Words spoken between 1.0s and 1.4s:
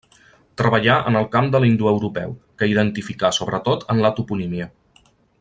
en el